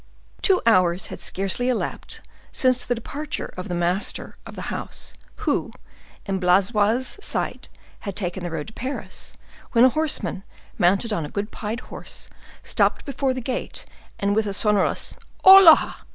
[0.41, 5.13] Two hours had scarcely elapsed since the departure of the master of the house,
[5.45, 5.71] who,
[6.25, 9.35] in Blaisois's sight, had taken the road to Paris,
[9.73, 10.43] when a horseman,
[10.79, 12.31] mounted on a good pied horse,
[12.63, 13.85] stopped before the gate,
[14.17, 15.97] and with a sonorous "hola!"